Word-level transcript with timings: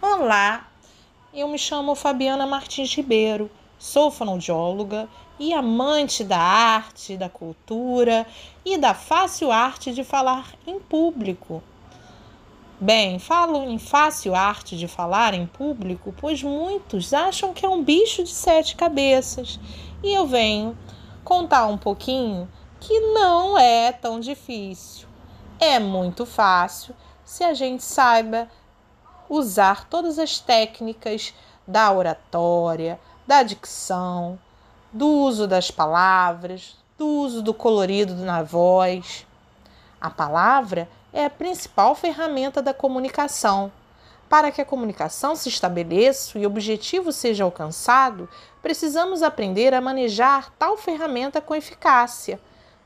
Olá, 0.00 0.68
eu 1.34 1.48
me 1.48 1.58
chamo 1.58 1.96
Fabiana 1.96 2.46
Martins 2.46 2.94
Ribeiro, 2.94 3.50
sou 3.80 4.12
fonoaudióloga 4.12 5.08
e 5.40 5.52
amante 5.52 6.22
da 6.22 6.38
arte, 6.38 7.16
da 7.16 7.28
cultura 7.28 8.24
e 8.64 8.78
da 8.78 8.94
fácil 8.94 9.50
arte 9.50 9.92
de 9.92 10.04
falar 10.04 10.54
em 10.64 10.78
público. 10.78 11.60
Bem, 12.80 13.18
falo 13.18 13.64
em 13.64 13.76
fácil 13.76 14.36
arte 14.36 14.76
de 14.76 14.86
falar 14.86 15.34
em 15.34 15.46
público, 15.48 16.14
pois 16.16 16.44
muitos 16.44 17.12
acham 17.12 17.52
que 17.52 17.66
é 17.66 17.68
um 17.68 17.82
bicho 17.82 18.22
de 18.22 18.30
sete 18.30 18.76
cabeças, 18.76 19.58
e 20.00 20.14
eu 20.14 20.28
venho 20.28 20.78
contar 21.24 21.66
um 21.66 21.76
pouquinho 21.76 22.48
que 22.78 23.00
não 23.00 23.58
é 23.58 23.90
tão 23.90 24.20
difícil. 24.20 25.08
É 25.58 25.80
muito 25.80 26.24
fácil 26.24 26.94
se 27.24 27.42
a 27.42 27.52
gente 27.52 27.82
saiba 27.82 28.48
usar 29.28 29.88
todas 29.88 30.18
as 30.18 30.38
técnicas 30.38 31.34
da 31.66 31.92
oratória, 31.92 32.98
da 33.26 33.42
dicção, 33.42 34.38
do 34.92 35.06
uso 35.06 35.46
das 35.46 35.70
palavras, 35.70 36.76
do 36.96 37.06
uso 37.06 37.42
do 37.42 37.52
colorido 37.52 38.14
na 38.14 38.42
voz. 38.42 39.26
A 40.00 40.08
palavra 40.08 40.88
é 41.12 41.24
a 41.24 41.30
principal 41.30 41.94
ferramenta 41.94 42.62
da 42.62 42.72
comunicação. 42.72 43.70
Para 44.28 44.50
que 44.50 44.60
a 44.60 44.64
comunicação 44.64 45.34
se 45.34 45.48
estabeleça 45.48 46.38
e 46.38 46.44
o 46.44 46.48
objetivo 46.48 47.12
seja 47.12 47.44
alcançado, 47.44 48.28
precisamos 48.60 49.22
aprender 49.22 49.72
a 49.72 49.80
manejar 49.80 50.52
tal 50.58 50.76
ferramenta 50.76 51.40
com 51.40 51.54
eficácia. 51.54 52.38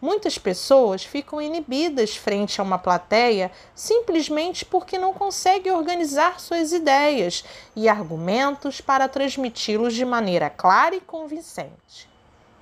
Muitas 0.00 0.38
pessoas 0.38 1.02
ficam 1.02 1.42
inibidas 1.42 2.16
frente 2.16 2.60
a 2.60 2.64
uma 2.64 2.78
plateia 2.78 3.50
simplesmente 3.74 4.64
porque 4.64 4.96
não 4.96 5.12
conseguem 5.12 5.72
organizar 5.72 6.38
suas 6.38 6.70
ideias 6.70 7.44
e 7.74 7.88
argumentos 7.88 8.80
para 8.80 9.08
transmiti-los 9.08 9.94
de 9.94 10.04
maneira 10.04 10.48
clara 10.48 10.94
e 10.94 11.00
convincente. 11.00 12.08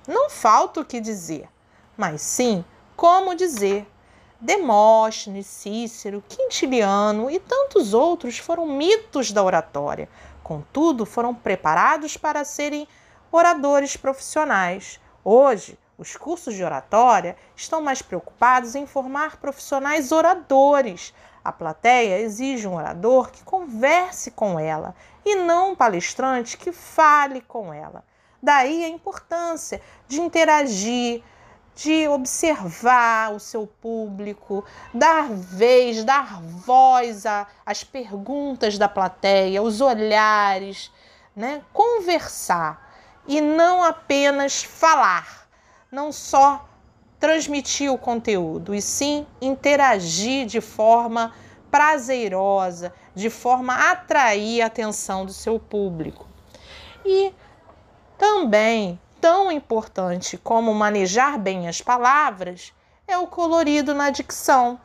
Não 0.07 0.31
falta 0.31 0.81
o 0.81 0.85
que 0.85 0.99
dizer, 0.99 1.47
mas 1.95 2.21
sim 2.21 2.65
como 2.95 3.35
dizer. 3.35 3.85
Demóstenes, 4.39 5.47
Cícero, 5.47 6.23
Quintiliano 6.27 7.29
e 7.29 7.39
tantos 7.39 7.93
outros 7.93 8.37
foram 8.37 8.67
mitos 8.67 9.31
da 9.31 9.43
oratória, 9.43 10.07
contudo, 10.43 11.07
foram 11.07 11.33
preparados 11.33 12.17
para 12.17 12.45
serem 12.45 12.87
oradores 13.31 13.97
profissionais. 13.97 14.99
Hoje, 15.23 15.77
os 15.97 16.15
cursos 16.15 16.53
de 16.53 16.63
oratória 16.63 17.35
estão 17.55 17.81
mais 17.81 18.03
preocupados 18.03 18.75
em 18.75 18.85
formar 18.85 19.37
profissionais 19.37 20.11
oradores. 20.11 21.11
A 21.43 21.51
plateia 21.51 22.19
exige 22.19 22.67
um 22.67 22.75
orador 22.75 23.31
que 23.31 23.43
converse 23.43 24.29
com 24.31 24.59
ela 24.59 24.93
e 25.25 25.35
não 25.35 25.71
um 25.71 25.75
palestrante 25.75 26.55
que 26.55 26.71
fale 26.71 27.41
com 27.41 27.73
ela. 27.73 28.03
Daí 28.41 28.85
a 28.85 28.89
importância 28.89 29.81
de 30.07 30.21
interagir, 30.21 31.23
de 31.73 32.07
observar 32.07 33.33
o 33.33 33.39
seu 33.39 33.65
público, 33.65 34.63
dar 34.93 35.29
vez, 35.29 36.03
dar 36.03 36.39
voz 36.41 37.23
às 37.65 37.83
perguntas 37.83 38.77
da 38.77 38.87
plateia, 38.87 39.63
os 39.63 39.81
olhares, 39.81 40.91
né? 41.35 41.63
conversar 41.73 42.87
e 43.27 43.41
não 43.41 43.83
apenas 43.83 44.63
falar 44.63 45.46
não 45.91 46.11
só 46.11 46.67
transmitir 47.19 47.91
o 47.91 47.97
conteúdo, 47.97 48.75
e 48.75 48.81
sim 48.81 49.25
interagir 49.41 50.45
de 50.45 50.61
forma 50.61 51.33
prazerosa, 51.71 52.93
de 53.15 53.29
forma 53.29 53.73
a 53.73 53.91
atrair 53.91 54.61
a 54.61 54.67
atenção 54.67 55.25
do 55.25 55.33
seu 55.33 55.59
público. 55.59 56.27
E 57.05 57.33
também, 58.17 58.99
tão 59.19 59.51
importante 59.51 60.37
como 60.37 60.73
manejar 60.73 61.39
bem 61.39 61.67
as 61.67 61.81
palavras, 61.81 62.73
é 63.07 63.17
o 63.17 63.27
colorido 63.27 63.93
na 63.93 64.09
dicção. 64.09 64.79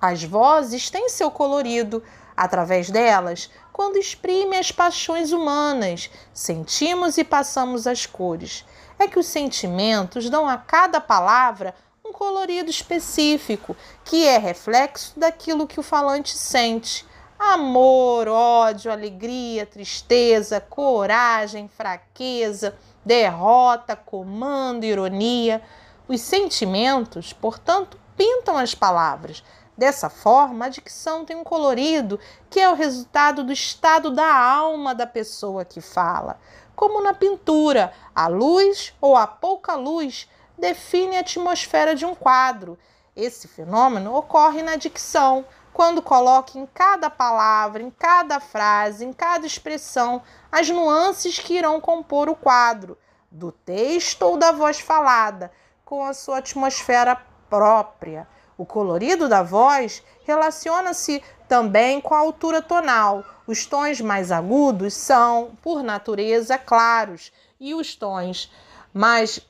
As 0.00 0.22
vozes 0.22 0.90
têm 0.90 1.08
seu 1.08 1.30
colorido, 1.30 2.02
através 2.36 2.90
delas, 2.90 3.50
quando 3.72 3.96
exprime 3.96 4.56
as 4.56 4.70
paixões 4.70 5.32
humanas, 5.32 6.10
sentimos 6.32 7.18
e 7.18 7.24
passamos 7.24 7.86
as 7.86 8.06
cores 8.06 8.64
é 9.00 9.08
que 9.08 9.18
os 9.18 9.26
sentimentos 9.26 10.28
dão 10.28 10.46
a 10.46 10.58
cada 10.58 11.00
palavra 11.00 11.74
um 12.04 12.12
colorido 12.12 12.70
específico, 12.70 13.76
que 14.04 14.26
é 14.26 14.36
reflexo 14.36 15.18
daquilo 15.18 15.66
que 15.66 15.80
o 15.80 15.82
falante 15.82 16.36
sente. 16.36 17.06
Amor, 17.38 18.28
ódio, 18.28 18.92
alegria, 18.92 19.64
tristeza, 19.64 20.60
coragem, 20.60 21.68
fraqueza, 21.68 22.76
derrota, 23.04 23.96
comando, 23.96 24.84
ironia. 24.84 25.62
Os 26.06 26.20
sentimentos, 26.20 27.32
portanto, 27.32 27.98
pintam 28.16 28.58
as 28.58 28.74
palavras. 28.74 29.42
Dessa 29.80 30.10
forma, 30.10 30.66
a 30.66 30.68
dicção 30.68 31.24
tem 31.24 31.34
um 31.34 31.42
colorido 31.42 32.20
que 32.50 32.60
é 32.60 32.68
o 32.68 32.74
resultado 32.74 33.42
do 33.42 33.50
estado 33.50 34.10
da 34.10 34.30
alma 34.30 34.94
da 34.94 35.06
pessoa 35.06 35.64
que 35.64 35.80
fala. 35.80 36.38
Como 36.76 37.00
na 37.00 37.14
pintura, 37.14 37.90
a 38.14 38.28
luz 38.28 38.92
ou 39.00 39.16
a 39.16 39.26
pouca 39.26 39.76
luz 39.76 40.28
define 40.58 41.16
a 41.16 41.20
atmosfera 41.20 41.94
de 41.94 42.04
um 42.04 42.14
quadro. 42.14 42.78
Esse 43.16 43.48
fenômeno 43.48 44.14
ocorre 44.14 44.62
na 44.62 44.76
dicção, 44.76 45.46
quando 45.72 46.02
coloca 46.02 46.58
em 46.58 46.66
cada 46.66 47.08
palavra, 47.08 47.82
em 47.82 47.90
cada 47.90 48.38
frase, 48.38 49.06
em 49.06 49.14
cada 49.14 49.46
expressão, 49.46 50.20
as 50.52 50.68
nuances 50.68 51.38
que 51.38 51.54
irão 51.54 51.80
compor 51.80 52.28
o 52.28 52.36
quadro, 52.36 52.98
do 53.30 53.50
texto 53.50 54.24
ou 54.24 54.36
da 54.36 54.52
voz 54.52 54.78
falada, 54.78 55.50
com 55.86 56.04
a 56.04 56.12
sua 56.12 56.36
atmosfera 56.36 57.16
própria. 57.48 58.28
O 58.60 58.66
colorido 58.66 59.26
da 59.26 59.42
voz 59.42 60.02
relaciona-se 60.26 61.22
também 61.48 61.98
com 61.98 62.12
a 62.14 62.18
altura 62.18 62.60
tonal. 62.60 63.24
Os 63.46 63.64
tons 63.64 64.02
mais 64.02 64.30
agudos 64.30 64.92
são, 64.92 65.56
por 65.62 65.82
natureza, 65.82 66.58
claros, 66.58 67.32
e 67.58 67.74
os 67.74 67.94
tons 67.94 68.52
mais 68.92 69.40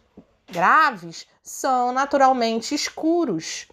graves 0.46 1.26
são 1.42 1.90
naturalmente 1.90 2.72
escuros. 2.72 3.66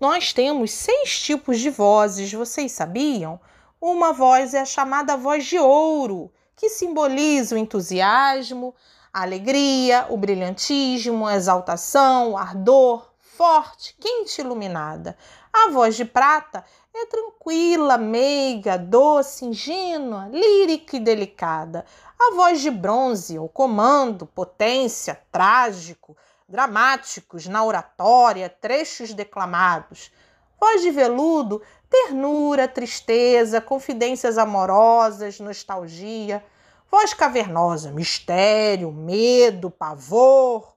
Nós 0.00 0.32
temos 0.32 0.72
seis 0.72 1.22
tipos 1.22 1.60
de 1.60 1.70
vozes, 1.70 2.32
vocês 2.32 2.72
sabiam? 2.72 3.38
Uma 3.80 4.12
voz 4.12 4.52
é 4.52 4.62
a 4.62 4.66
chamada 4.66 5.16
voz 5.16 5.46
de 5.46 5.60
ouro, 5.60 6.28
que 6.56 6.68
simboliza 6.68 7.54
o 7.54 7.58
entusiasmo, 7.58 8.74
a 9.16 9.22
alegria, 9.22 10.04
o 10.10 10.16
brilhantismo, 10.18 11.26
a 11.26 11.36
exaltação, 11.36 12.32
o 12.32 12.36
ardor, 12.36 13.08
forte, 13.18 13.96
quente 13.98 14.38
e 14.38 14.44
iluminada. 14.44 15.16
A 15.50 15.70
voz 15.70 15.96
de 15.96 16.04
prata 16.04 16.62
é 16.94 17.06
tranquila, 17.06 17.96
meiga, 17.96 18.76
doce, 18.76 19.46
ingênua, 19.46 20.28
lírica 20.30 20.98
e 20.98 21.00
delicada. 21.00 21.86
A 22.20 22.34
voz 22.34 22.60
de 22.60 22.70
bronze, 22.70 23.38
o 23.38 23.48
comando, 23.48 24.26
potência, 24.26 25.18
trágico, 25.32 26.14
dramáticos 26.46 27.46
na 27.46 27.64
oratória, 27.64 28.50
trechos 28.50 29.14
declamados. 29.14 30.12
Voz 30.60 30.82
de 30.82 30.90
veludo, 30.90 31.62
ternura, 31.88 32.68
tristeza, 32.68 33.62
confidências 33.62 34.36
amorosas, 34.36 35.40
nostalgia. 35.40 36.44
Voz 36.90 37.12
cavernosa, 37.12 37.90
mistério, 37.90 38.92
medo, 38.92 39.70
pavor 39.70 40.76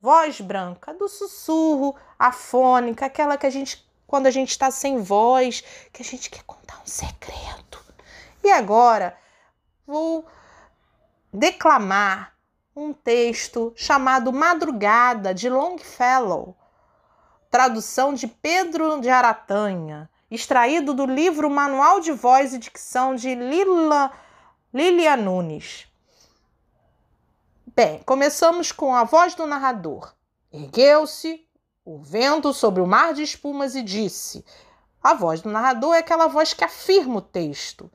voz 0.00 0.40
branca, 0.40 0.94
do 0.94 1.08
sussurro, 1.08 1.94
afônica, 2.18 3.04
aquela 3.04 3.36
que 3.36 3.46
a 3.46 3.50
gente, 3.50 3.86
quando 4.06 4.26
a 4.26 4.30
gente 4.30 4.50
está 4.50 4.70
sem 4.70 5.02
voz, 5.02 5.62
que 5.92 6.02
a 6.02 6.04
gente 6.04 6.30
quer 6.30 6.42
contar 6.44 6.80
um 6.82 6.86
segredo. 6.86 7.78
E 8.42 8.50
agora 8.50 9.16
vou 9.86 10.24
declamar 11.32 12.34
um 12.74 12.92
texto 12.92 13.72
chamado 13.76 14.32
Madrugada, 14.32 15.34
de 15.34 15.50
Longfellow, 15.50 16.56
tradução 17.50 18.14
de 18.14 18.26
Pedro 18.26 19.00
de 19.00 19.10
Aratanha, 19.10 20.08
extraído 20.30 20.94
do 20.94 21.04
livro 21.04 21.50
Manual 21.50 22.00
de 22.00 22.12
Voz 22.12 22.54
e 22.54 22.58
Dicção 22.58 23.14
de 23.14 23.34
Lila, 23.34 24.10
Lilia 24.72 25.16
Nunes. 25.16 25.88
Bem, 27.74 28.00
começamos 28.06 28.70
com 28.70 28.94
a 28.94 29.02
voz 29.02 29.34
do 29.34 29.44
narrador. 29.44 30.14
Ergueu-se 30.52 31.44
o 31.84 31.98
vento 31.98 32.54
sobre 32.54 32.80
o 32.80 32.86
mar 32.86 33.12
de 33.12 33.24
espumas 33.24 33.74
e 33.74 33.82
disse: 33.82 34.44
A 35.02 35.12
voz 35.12 35.40
do 35.40 35.50
narrador 35.50 35.96
é 35.96 35.98
aquela 35.98 36.28
voz 36.28 36.54
que 36.54 36.62
afirma 36.62 37.16
o 37.16 37.20
texto. 37.20 37.90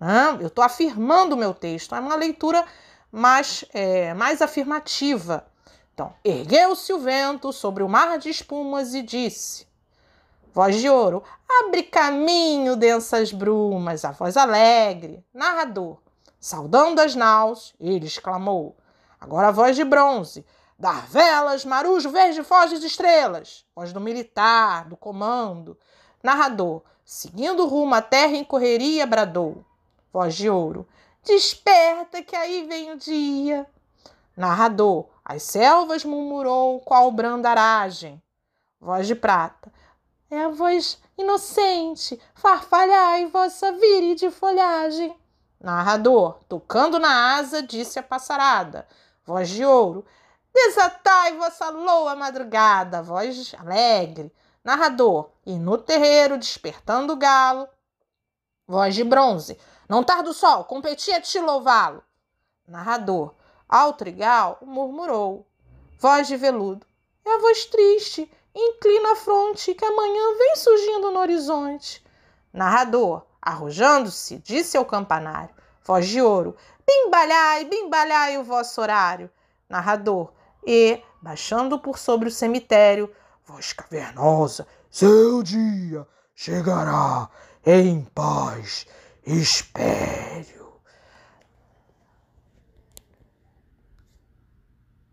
Né? 0.00 0.36
Eu 0.40 0.48
estou 0.48 0.64
afirmando 0.64 1.36
o 1.36 1.38
meu 1.38 1.54
texto. 1.54 1.94
É 1.94 2.00
uma 2.00 2.16
leitura 2.16 2.66
mais, 3.12 3.64
é, 3.72 4.12
mais 4.12 4.42
afirmativa. 4.42 5.46
Então, 5.94 6.12
ergueu-se 6.24 6.92
o 6.92 6.98
vento 6.98 7.52
sobre 7.52 7.84
o 7.84 7.88
mar 7.88 8.18
de 8.18 8.30
espumas 8.30 8.94
e 8.94 9.02
disse: 9.02 9.64
Voz 10.52 10.74
de 10.80 10.90
ouro. 10.90 11.22
Abre 11.48 11.84
caminho 11.84 12.74
densas 12.74 13.30
brumas. 13.30 14.04
A 14.04 14.10
voz 14.10 14.36
alegre. 14.36 15.24
Narrador. 15.32 16.04
Saudando 16.46 17.00
as 17.00 17.16
naus, 17.16 17.74
ele 17.80 18.06
exclamou. 18.06 18.76
Agora 19.20 19.48
a 19.48 19.50
voz 19.50 19.74
de 19.74 19.82
bronze. 19.82 20.46
Dar 20.78 21.04
velas, 21.08 21.64
marujo, 21.64 22.08
verde, 22.08 22.44
foge 22.44 22.78
de 22.78 22.86
estrelas. 22.86 23.66
Voz 23.74 23.92
do 23.92 24.00
militar, 24.00 24.88
do 24.88 24.96
comando. 24.96 25.76
Narrador. 26.22 26.82
Seguindo 27.04 27.66
rumo 27.66 27.96
à 27.96 28.00
terra 28.00 28.36
em 28.36 28.44
correria, 28.44 29.04
bradou. 29.08 29.64
Voz 30.12 30.36
de 30.36 30.48
ouro. 30.48 30.86
Desperta 31.24 32.22
que 32.22 32.36
aí 32.36 32.64
vem 32.68 32.92
o 32.92 32.96
dia. 32.96 33.66
Narrador. 34.36 35.08
As 35.24 35.42
selvas 35.42 36.04
murmurou 36.04 36.78
qual 36.78 37.10
brandaragem. 37.10 38.22
Voz 38.80 39.08
de 39.08 39.16
prata. 39.16 39.72
É 40.30 40.42
a 40.42 40.48
voz 40.48 40.96
inocente, 41.18 42.20
farfalhai 42.36 43.26
vossa 43.26 43.72
de 44.14 44.30
folhagem. 44.30 45.12
Narrador, 45.60 46.40
tocando 46.48 46.98
na 46.98 47.36
asa, 47.36 47.62
disse 47.62 47.98
a 47.98 48.02
passarada. 48.02 48.86
Voz 49.24 49.48
de 49.48 49.64
ouro. 49.64 50.04
Desatai 50.54 51.36
vossa 51.36 51.70
loa 51.70 52.14
madrugada. 52.14 53.02
Voz 53.02 53.54
alegre. 53.58 54.32
Narrador, 54.62 55.30
e 55.44 55.58
no 55.58 55.78
terreiro, 55.78 56.36
despertando 56.36 57.12
o 57.12 57.16
galo. 57.16 57.68
Voz 58.66 58.94
de 58.94 59.04
bronze. 59.04 59.58
Não 59.88 60.02
tarda 60.02 60.30
o 60.30 60.34
sol, 60.34 60.64
competia 60.64 61.20
te 61.20 61.38
louvá-lo. 61.38 62.02
Narrador, 62.66 63.32
ao 63.68 63.92
trigal, 63.92 64.58
murmurou. 64.62 65.46
Voz 65.98 66.26
de 66.26 66.36
veludo. 66.36 66.84
É 67.24 67.34
a 67.34 67.38
voz 67.38 67.64
triste, 67.66 68.30
inclina 68.52 69.12
a 69.12 69.16
fronte, 69.16 69.72
que 69.72 69.84
amanhã 69.84 70.36
vem 70.36 70.56
surgindo 70.56 71.12
no 71.12 71.20
horizonte. 71.20 72.04
Narrador, 72.52 73.24
arrojando-se, 73.46 74.38
disse 74.38 74.76
ao 74.76 74.84
campanário. 74.84 75.54
Voz 75.84 76.08
de 76.08 76.20
ouro. 76.20 76.56
Bimbalhai, 76.84 77.64
bimbalhai 77.64 78.38
o 78.38 78.42
vosso 78.42 78.80
horário. 78.80 79.30
Narrador, 79.68 80.32
e, 80.66 81.00
baixando 81.22 81.78
por 81.78 81.96
sobre 81.96 82.28
o 82.28 82.32
cemitério, 82.32 83.12
voz 83.46 83.72
cavernosa, 83.72 84.66
seu 84.90 85.42
dia 85.42 86.06
chegará 86.34 87.28
em 87.64 88.02
paz, 88.14 88.86
espério. 89.24 90.55